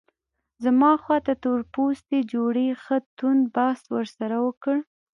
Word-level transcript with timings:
زما 0.63 0.91
خواته 1.03 1.33
تور 1.43 1.59
پوستي 1.73 2.19
جوړې 2.33 2.67
ښه 2.83 2.97
توند 3.17 3.43
بحث 3.55 3.81
ورسره 3.95 4.35
وکړ. 4.45 4.75